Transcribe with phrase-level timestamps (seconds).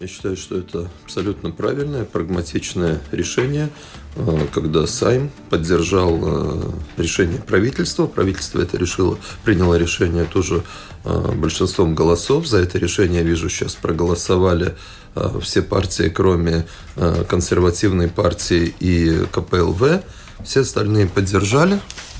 [0.00, 3.68] Я считаю, что это абсолютно правильное, прагматичное решение,
[4.16, 6.62] э, когда Сайм поддержал э,
[6.96, 8.06] решение правительства.
[8.06, 10.62] Правительство это решило, приняло решение тоже
[11.04, 12.46] э, большинством голосов.
[12.46, 14.74] За это решение, вижу, сейчас проголосовали
[15.42, 16.66] все партии, кроме
[17.28, 20.02] консервативной партии и КПЛВ.
[20.44, 21.78] Все остальные поддержали.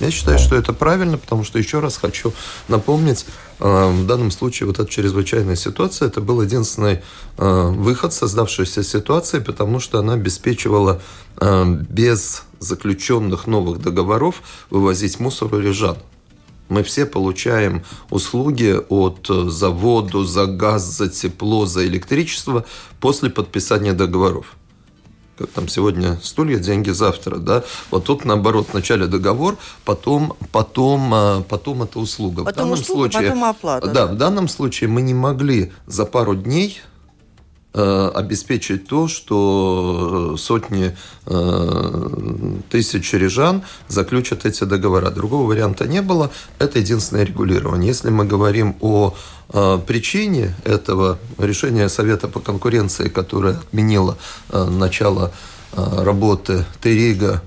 [0.00, 2.32] Я считаю, что это правильно, потому что, еще раз хочу
[2.68, 3.26] напомнить,
[3.60, 7.02] э, в данном случае вот эта чрезвычайная ситуация, это был единственный
[7.38, 11.00] э, выход создавшейся ситуации, потому что она обеспечивала
[11.38, 15.96] э, без заключенных новых договоров вывозить мусор или жан.
[16.68, 22.64] Мы все получаем услуги от за воду, за газ, за тепло, за электричество
[22.98, 24.56] после подписания договоров
[25.38, 31.42] как там сегодня стулья, деньги завтра, да, вот тут наоборот, вначале договор, потом, потом, а,
[31.48, 32.44] потом это услуга.
[32.44, 33.86] Потом в данном услуга, случае, потом оплата.
[33.86, 36.80] Да, да, в данном случае мы не могли за пару дней
[38.14, 45.10] обеспечить то, что э, сотни э, тысяч рижан заключат эти договора.
[45.10, 46.30] Другого варианта не было.
[46.58, 47.88] Это единственное регулирование.
[47.88, 49.14] Если мы говорим о
[49.86, 54.16] причине этого решения Совета по конкуренции, которое отменило
[54.50, 55.30] начало
[55.74, 57.42] работы Терига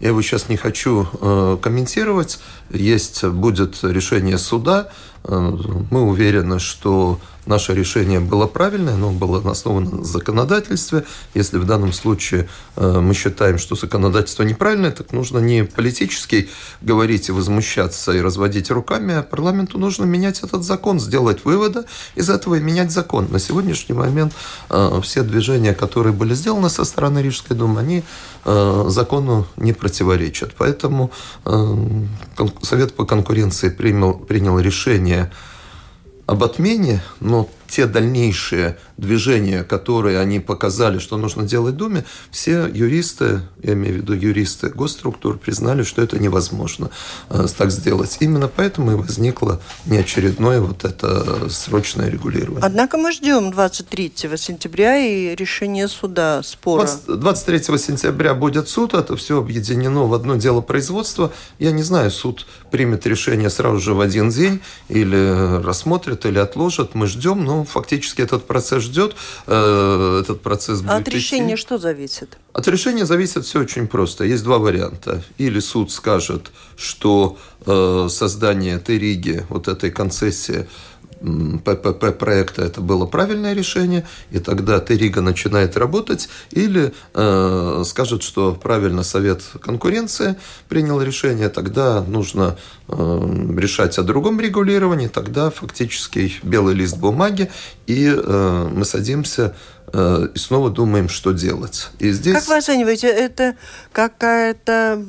[0.00, 2.38] я его сейчас не хочу э, комментировать.
[2.70, 4.90] Есть, будет решение суда.
[5.24, 5.56] Э,
[5.90, 11.04] мы уверены, что наше решение было правильное, оно было основано на законодательстве.
[11.34, 16.48] Если в данном случае э, мы считаем, что законодательство неправильное, так нужно не политически
[16.82, 22.28] говорить и возмущаться и разводить руками, а парламенту нужно менять этот закон, сделать выводы из
[22.28, 23.28] этого и менять закон.
[23.30, 24.34] На сегодняшний момент
[24.68, 28.04] э, все движения, которые были сделаны со стороны Рижской думы, они
[28.44, 30.54] закону не противоречат.
[30.56, 31.10] Поэтому
[32.62, 35.07] Совет по конкуренции принял, принял решение
[36.26, 43.42] об отмене, но те дальнейшие движения, которые они показали, что нужно делать Думе, все юристы,
[43.62, 46.90] я имею в виду юристы госструктур, признали, что это невозможно
[47.30, 48.16] э, так сделать.
[48.20, 52.62] Именно поэтому и возникло неочередное вот это срочное регулирование.
[52.62, 56.88] Однако мы ждем 23 сентября и решение суда спора.
[57.06, 61.32] 20, 23 сентября будет суд, это все объединено в одно дело производства.
[61.58, 66.94] Я не знаю, суд примет решение сразу же в один день или рассмотрит, или отложит.
[66.94, 69.14] Мы ждем, но фактически этот процесс ждет,
[69.46, 71.60] э, этот процесс будет А от решения идти.
[71.62, 72.38] что зависит?
[72.52, 74.24] От решения зависит все очень просто.
[74.24, 75.22] Есть два варианта.
[75.38, 80.66] Или суд скажет, что э, создание Териги, вот этой концессии,
[81.20, 88.54] ППП проекта это было правильное решение, и тогда Терига начинает работать, или э, скажет, что
[88.54, 90.36] правильно Совет конкуренции
[90.68, 92.56] принял решение, тогда нужно
[92.88, 97.50] э, решать о другом регулировании, тогда фактически белый лист бумаги,
[97.86, 99.56] и э, мы садимся
[99.92, 101.88] э, и снова думаем, что делать.
[101.98, 102.34] И здесь...
[102.34, 103.56] Как вы оцениваете, это
[103.92, 105.04] какая-то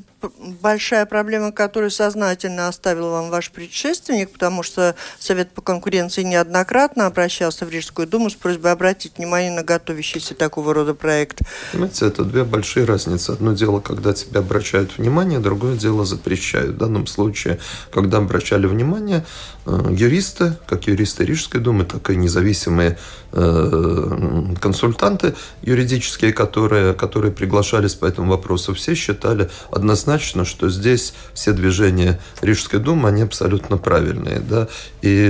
[0.61, 7.65] большая проблема, которую сознательно оставил вам ваш предшественник, потому что Совет по конкуренции неоднократно обращался
[7.65, 11.39] в Рижскую думу с просьбой обратить внимание на готовящийся такого рода проект.
[11.71, 13.31] Понимаете, это две большие разницы.
[13.31, 16.75] Одно дело, когда тебя обращают внимание, другое дело запрещают.
[16.75, 17.59] В данном случае,
[17.91, 19.25] когда обращали внимание,
[19.65, 22.97] э, юристы, как юристы Рижской думы, так и независимые
[23.31, 31.13] э, консультанты юридические, которые, которые приглашались по этому вопросу, все считали однозначно однозначно, что здесь
[31.33, 34.39] все движения Рижской думы, они абсолютно правильные.
[34.39, 34.67] Да?
[35.01, 35.29] И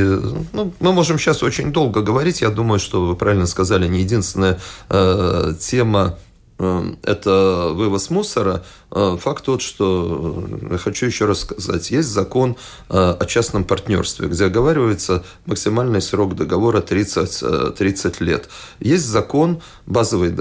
[0.54, 2.42] ну, мы можем сейчас очень долго говорить.
[2.42, 6.18] Я думаю, что вы правильно сказали, не единственная э, тема
[6.60, 8.64] э, это вывоз мусора.
[8.92, 12.56] Э, факт тот, что я хочу еще раз сказать, есть закон
[12.90, 18.50] э, о частном партнерстве, где оговаривается максимальный срок договора 30, 30 лет.
[18.80, 20.34] Есть закон, базовый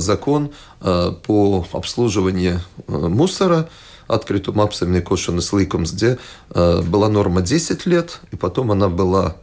[0.00, 3.68] закон по обслуживанию мусора,
[4.06, 6.18] открытым apsaimniekošanas likums, где
[6.50, 9.36] э, была норма 10 лет, и потом она была,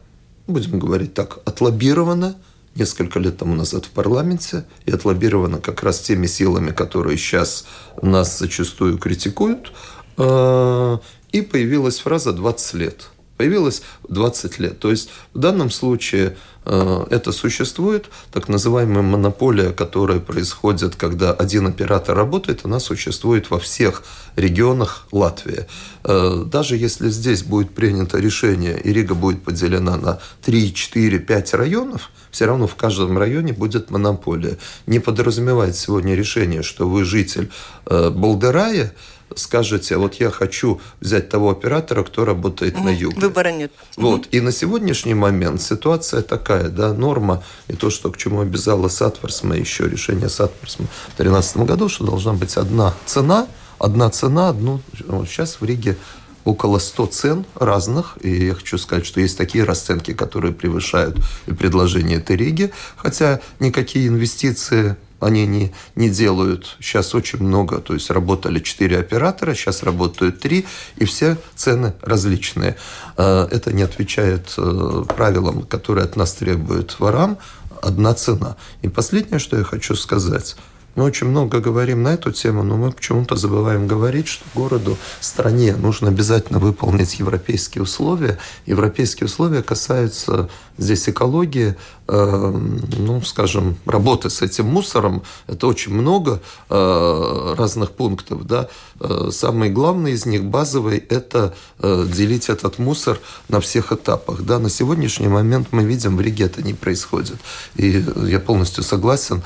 [0.46, 2.36] будем говорить так, отлоббирована
[2.74, 7.66] несколько лет тому назад в парламенте и отлоббирована как раз теми силами, которые сейчас
[8.02, 9.72] нас зачастую критикуют.
[10.16, 10.98] Э,
[11.32, 14.78] и появилась фраза «20 лет» появилась 20 лет.
[14.78, 21.66] То есть в данном случае э, это существует, так называемая монополия, которая происходит, когда один
[21.66, 24.04] оператор работает, она существует во всех
[24.36, 25.66] регионах Латвии.
[26.04, 31.54] Э, даже если здесь будет принято решение, и Рига будет поделена на 3, 4, 5
[31.54, 34.58] районов, все равно в каждом районе будет монополия.
[34.86, 37.50] Не подразумевает сегодня решение, что вы житель
[37.86, 38.92] э, Балдерая,
[39.34, 43.20] скажете, вот я хочу взять того оператора, кто работает угу, на юге.
[43.20, 43.72] Выбора нет.
[43.96, 44.22] Вот.
[44.22, 44.28] Угу.
[44.30, 49.56] И на сегодняшний момент ситуация такая, да, норма, и то, что к чему обязала Сатворсма,
[49.56, 53.46] еще решение Сатворсма в 2013 году, что должна быть одна цена,
[53.78, 55.96] одна цена, одну, вот сейчас в Риге
[56.44, 61.16] около 100 цен разных, и я хочу сказать, что есть такие расценки, которые превышают
[61.46, 66.76] и предложение этой Риги, хотя никакие инвестиции они не, не делают.
[66.80, 70.66] Сейчас очень много, то есть работали 4 оператора, сейчас работают 3,
[70.96, 72.76] и все цены различные.
[73.16, 77.38] А, это не отвечает э, правилам, которые от нас требуют ворам,
[77.82, 78.56] одна цена.
[78.82, 80.56] И последнее, что я хочу сказать–
[80.94, 85.74] мы очень много говорим на эту тему, но мы почему-то забываем говорить, что городу, стране
[85.76, 88.38] нужно обязательно выполнить европейские условия.
[88.66, 90.48] Европейские условия касаются
[90.78, 91.76] здесь экологии,
[92.06, 92.60] э,
[92.98, 95.22] ну, скажем, работы с этим мусором.
[95.46, 98.46] Это очень много э, разных пунктов.
[98.46, 98.68] Да?
[99.00, 103.18] Э, самый главный из них, базовый, это э, делить этот мусор
[103.48, 104.42] на всех этапах.
[104.42, 104.58] Да?
[104.58, 107.36] На сегодняшний момент мы видим, в Риге это не происходит.
[107.76, 109.42] И я полностью согласен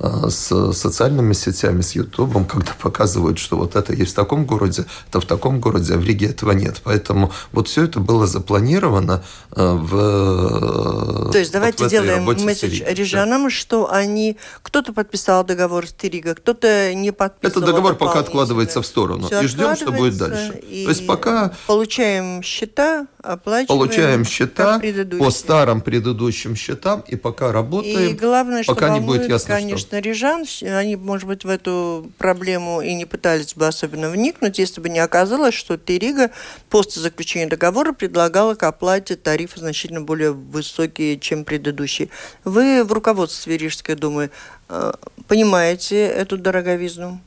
[0.00, 5.20] с социальными сетями, с Ютубом, когда показывают, что вот это есть в таком городе, это
[5.20, 6.80] в таком городе, а в Риге этого нет.
[6.84, 9.22] Поэтому вот все это было запланировано
[9.54, 13.50] э, в То есть давайте вот делаем месседж рижанам, да.
[13.50, 14.38] что они...
[14.62, 17.50] Кто-то подписал договор с Тирига, кто-то не подписал.
[17.50, 19.26] Этот договор пока откладывается в сторону.
[19.26, 20.52] Все и ждем, что будет дальше.
[20.52, 21.52] То есть пока...
[21.66, 23.66] Получаем счета, оплачиваем.
[23.66, 24.80] Получаем счета
[25.18, 30.08] по старым предыдущим счетам, и пока работаем, и главное, пока не будет ясно, конечно, конечно,
[30.08, 34.88] рижан, они, может быть, в эту проблему и не пытались бы особенно вникнуть, если бы
[34.88, 36.30] не оказалось, что Терига
[36.68, 42.08] после заключения договора предлагала к оплате тарифы значительно более высокие, чем предыдущие.
[42.44, 44.30] Вы в руководстве Рижской думы
[44.68, 44.92] э,
[45.28, 47.20] понимаете эту дороговизну?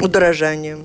[0.00, 0.78] Удорожание?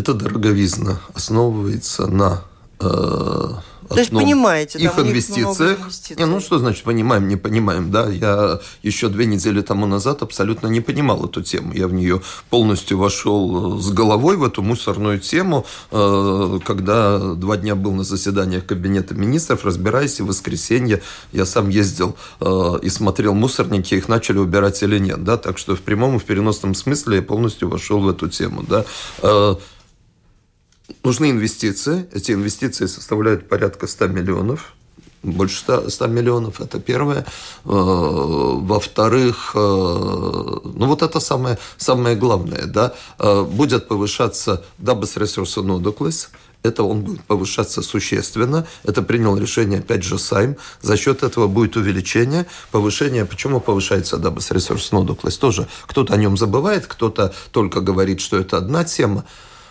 [0.00, 2.42] Эта дороговизна основывается на
[2.80, 5.78] э, то есть понимаете, их инвестициях.
[5.78, 6.16] Инвестиций.
[6.16, 8.08] Не, ну что значит понимаем, не понимаем, да?
[8.08, 11.74] Я еще две недели тому назад абсолютно не понимал эту тему.
[11.74, 17.58] Я в нее полностью вошел э, с головой в эту мусорную тему, э, когда два
[17.58, 21.02] дня был на заседаниях Кабинета министров, разбираясь, и в воскресенье
[21.32, 25.36] я сам ездил э, и смотрел мусорники, их начали убирать или нет, да?
[25.36, 28.86] Так что в прямом и в переносном смысле я полностью вошел в эту тему, да?
[31.04, 32.06] Нужны инвестиции.
[32.12, 34.74] Эти инвестиции составляют порядка 100 миллионов.
[35.22, 37.18] Больше 100, 100 миллионов, это первое.
[37.18, 37.24] Э,
[37.64, 46.30] во-вторых, э, ну вот это самое, самое главное, да, э, будет повышаться дабас ресурса нодуклес,
[46.62, 48.66] это он будет повышаться существенно.
[48.84, 50.56] Это принял решение, опять же, Сайм.
[50.82, 53.24] За счет этого будет увеличение, повышение.
[53.24, 55.38] Почему повышается дабас ресурс нодуклес?
[55.38, 59.24] Тоже кто-то о нем забывает, кто-то только говорит, что это одна тема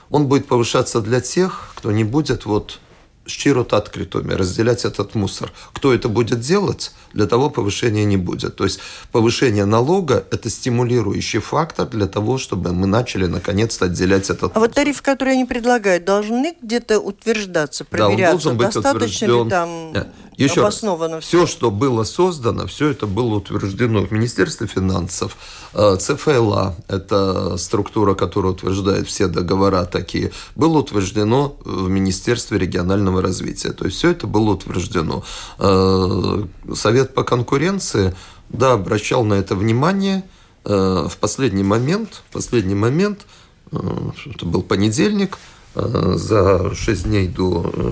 [0.09, 2.79] он будет повышаться для тех, кто не будет вот
[3.27, 5.51] щирота открытыми, разделять этот мусор.
[5.73, 8.55] Кто это будет делать, для того повышения не будет.
[8.55, 8.79] То есть
[9.11, 14.59] повышение налога– это стимулирующий фактор для того, чтобы мы начали наконец-то отделять этот А мусор.
[14.61, 18.17] вот тарифы, которые они предлагают, должны где-то утверждаться, проверяться?
[18.17, 19.43] Да, он должен быть Достаточно утвержден.
[19.43, 20.07] ли там Нет.
[20.45, 25.35] Еще обосновано раз, все, что было создано, все это было утверждено в Министерстве финансов,
[25.73, 33.73] э, ЦФЛА, это структура, которая утверждает все договора такие, было утверждено в Министерстве регионального развития.
[33.73, 35.23] То есть все это было утверждено.
[35.57, 36.43] Э,
[36.73, 38.15] Совет по конкуренции,
[38.47, 40.23] да, обращал на это внимание
[40.63, 43.25] э, в последний момент, в последний момент,
[43.71, 47.91] это был понедельник, Э, за 6 дней до э,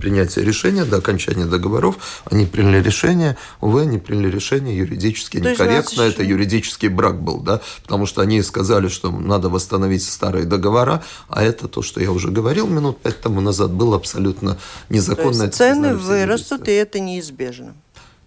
[0.00, 6.02] принятия решения, до окончания договоров, они приняли решение, увы, они приняли решение юридически То некорректно,
[6.02, 11.42] это юридический брак был, да, потому что они сказали, что надо восстановить старые договора, а
[11.42, 14.56] это то, что я уже говорил минут пять тому назад, было абсолютно
[14.88, 15.38] незаконно.
[15.38, 17.74] То есть цены вырастут, и это неизбежно.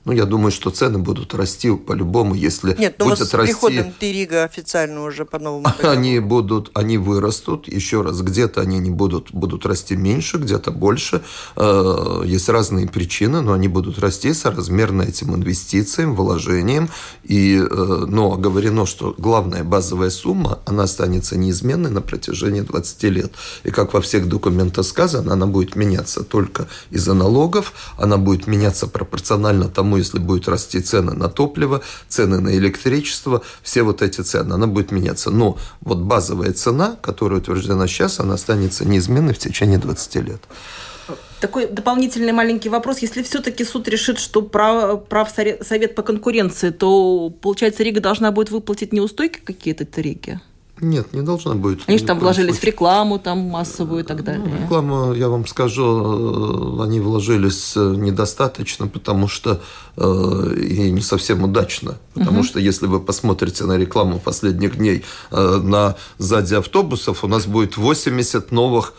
[0.05, 3.53] Ну, я думаю, что цены будут расти по-любому, если Нет, но будет с расти...
[3.53, 8.89] приходом Терига официально уже по новому Они будут, они вырастут, еще раз, где-то они не
[8.89, 11.21] будут, будут расти меньше, где-то больше.
[11.55, 16.89] Э, есть разные причины, но они будут расти соразмерно этим инвестициям, вложениям.
[17.23, 23.31] И, э, но говорено, что главная базовая сумма, она останется неизменной на протяжении 20 лет.
[23.63, 28.87] И как во всех документах сказано, она будет меняться только из-за налогов, она будет меняться
[28.87, 34.21] пропорционально тому, потому если будет расти цены на топливо, цены на электричество, все вот эти
[34.21, 35.29] цены, она будет меняться.
[35.29, 40.41] Но вот базовая цена, которая утверждена сейчас, она останется неизменной в течение 20 лет.
[41.39, 42.99] Такой дополнительный маленький вопрос.
[42.99, 45.29] Если все-таки суд решит, что прав, прав
[45.61, 50.39] совет по конкуренции, то, получается, Рига должна будет выплатить неустойки какие-то Риге?
[50.83, 51.81] Нет, не должна будет.
[51.87, 54.43] Они же там вложились в рекламу там массовую и так ну, далее.
[54.45, 59.61] Ну, рекламу, я вам скажу, э, они вложились э, недостаточно, потому что
[59.95, 61.97] э, и не совсем удачно.
[62.13, 62.47] Потому угу.
[62.47, 67.77] что если вы посмотрите на рекламу последних дней э, на сзади автобусов, у нас будет
[67.77, 68.93] 80 новых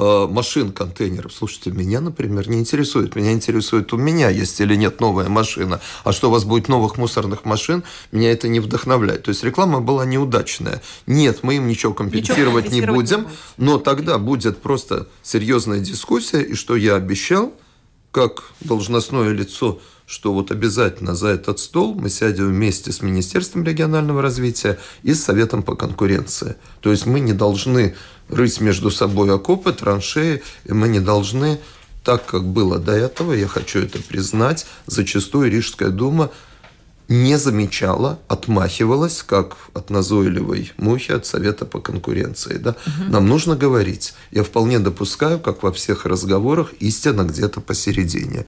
[0.00, 1.32] машин контейнеров.
[1.32, 3.14] Слушайте, меня, например, не интересует.
[3.16, 5.80] Меня интересует, у меня есть или нет новая машина.
[6.04, 9.24] А что у вас будет новых мусорных машин, меня это не вдохновляет.
[9.24, 10.82] То есть реклама была неудачная.
[11.06, 16.40] Нет, мы им ничего компенсировать, ничего не будем, не но тогда будет просто серьезная дискуссия.
[16.40, 17.52] И что я обещал,
[18.12, 24.20] как должностное лицо что вот обязательно за этот стол мы сядем вместе с Министерством регионального
[24.20, 26.56] развития и с Советом по конкуренции.
[26.80, 27.94] То есть мы не должны
[28.28, 31.60] рыть между собой окопы, траншеи, и мы не должны
[32.02, 36.32] так, как было до этого, я хочу это признать, зачастую Рижская дума
[37.10, 42.56] не замечала, отмахивалась, как от назойливой мухи от Совета по конкуренции.
[42.56, 42.76] Да?
[42.86, 43.10] Угу.
[43.10, 44.14] Нам нужно говорить.
[44.30, 48.38] Я вполне допускаю, как во всех разговорах, истина где-то посередине.